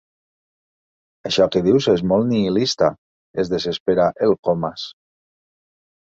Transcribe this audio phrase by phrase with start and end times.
[1.29, 4.89] Això que dius és molt nihilista —es desespera el Comas—.